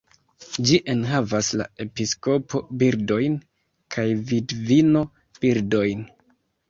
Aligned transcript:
Ĝi 0.67 0.77
enhavas 0.93 1.49
la 1.59 1.67
"episkopo-birdojn" 1.85 3.35
kaj 3.97 4.07
"vidvino-birdojn". 4.33 6.03